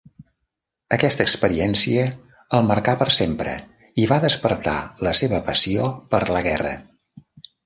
[0.95, 2.05] Aquesta experiència
[2.59, 3.53] el marcà per sempre
[4.05, 4.75] i va despertar
[5.09, 6.75] la seva passió per la guerra.